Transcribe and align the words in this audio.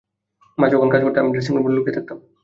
মা 0.57 0.65
যখন 0.73 0.87
কাজ 0.89 1.01
করত 1.01 1.13
তখন 1.13 1.21
আমি 1.21 1.33
ড্রেসিং 1.33 1.51
রুমে 1.53 1.71
লুকিয়ে 1.71 1.95
থাকতাম। 1.97 2.17